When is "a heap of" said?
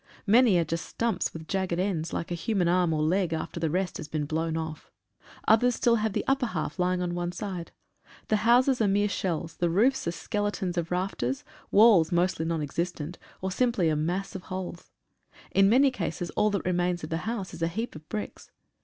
17.61-18.09